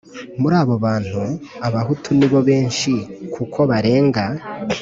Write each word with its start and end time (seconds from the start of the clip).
muri 0.39 0.55
abo 0.61 0.75
bantu, 0.85 1.21
abahutu 1.67 2.09
ni 2.17 2.27
bo 2.31 2.39
benshi 2.49 2.91
kuko 3.33 3.59
barenga 3.69 4.23